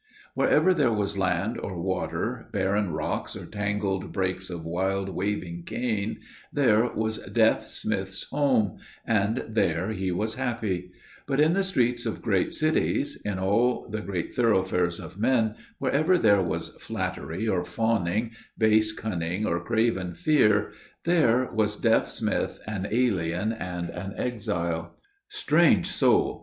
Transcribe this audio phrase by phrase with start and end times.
[0.33, 6.21] Wherever there was land or water, barren rocks or tangled brakes of wild, waving cane,
[6.51, 10.91] there was Deaf Smith's home, and there he was happy;
[11.27, 16.17] but in the streets of great cities, in all the great thoroughfares of men, wherever
[16.17, 20.71] there was flattery or fawning, base cunning or craven fear,
[21.03, 24.97] there was Deaf Smith an alien and an exile.
[25.29, 26.39] Strange soul!